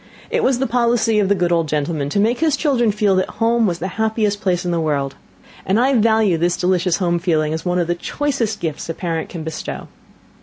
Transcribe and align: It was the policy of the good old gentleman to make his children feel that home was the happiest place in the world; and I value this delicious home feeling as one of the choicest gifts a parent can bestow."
It 0.31 0.43
was 0.43 0.57
the 0.57 0.65
policy 0.65 1.19
of 1.19 1.29
the 1.29 1.35
good 1.35 1.51
old 1.51 1.67
gentleman 1.67 2.09
to 2.09 2.19
make 2.19 2.39
his 2.39 2.57
children 2.57 2.91
feel 2.91 3.15
that 3.17 3.29
home 3.37 3.67
was 3.67 3.77
the 3.77 3.87
happiest 4.01 4.41
place 4.41 4.65
in 4.65 4.71
the 4.71 4.79
world; 4.81 5.13
and 5.63 5.79
I 5.79 5.93
value 5.93 6.39
this 6.39 6.57
delicious 6.57 6.97
home 6.97 7.19
feeling 7.19 7.53
as 7.53 7.65
one 7.65 7.77
of 7.77 7.85
the 7.85 7.93
choicest 7.93 8.59
gifts 8.59 8.89
a 8.89 8.95
parent 8.95 9.29
can 9.29 9.43
bestow." 9.43 9.89